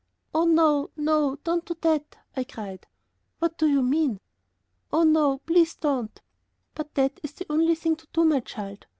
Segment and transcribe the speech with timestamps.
[0.33, 2.87] "Oh, no, no, don't do that," I cried.
[3.37, 4.19] "What do you mean?"
[4.91, 6.19] "Oh, no, please don't."
[6.73, 8.87] "But that is the only thing to do, my child."